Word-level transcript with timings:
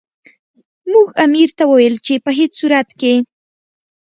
موږ 0.91 1.07
امیر 1.25 1.49
ته 1.57 1.63
وویل 1.67 1.95
چې 2.05 2.13
په 2.25 2.31
هیڅ 2.37 2.51
صورت 2.59 2.89
کې. 2.99 3.13